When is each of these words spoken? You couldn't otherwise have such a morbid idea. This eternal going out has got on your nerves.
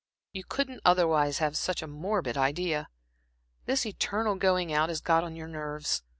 You 0.33 0.43
couldn't 0.43 0.81
otherwise 0.83 1.37
have 1.37 1.55
such 1.55 1.83
a 1.83 1.87
morbid 1.87 2.35
idea. 2.35 2.87
This 3.67 3.85
eternal 3.85 4.33
going 4.33 4.73
out 4.73 4.89
has 4.89 4.99
got 4.99 5.23
on 5.23 5.35
your 5.35 5.47
nerves. 5.47 6.01